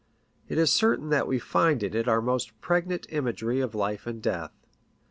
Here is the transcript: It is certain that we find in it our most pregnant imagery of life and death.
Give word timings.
It 0.49 0.57
is 0.57 0.73
certain 0.73 1.09
that 1.09 1.27
we 1.27 1.37
find 1.37 1.83
in 1.83 1.93
it 1.95 2.07
our 2.07 2.23
most 2.23 2.59
pregnant 2.59 3.05
imagery 3.09 3.59
of 3.61 3.75
life 3.75 4.07
and 4.07 4.19
death. 4.19 4.65